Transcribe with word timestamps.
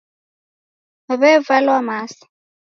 W'evalwa 1.19 1.77
masa. 1.87 2.25